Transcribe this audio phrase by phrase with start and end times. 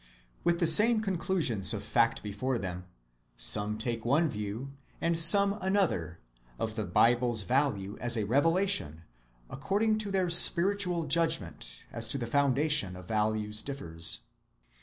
[0.43, 2.85] With the same conclusions of fact before them,
[3.37, 6.17] some take one view, and some another,
[6.57, 9.03] of the Bible's value as a revelation,
[9.47, 14.21] according as their spiritual judgment as to the foundation of values differs.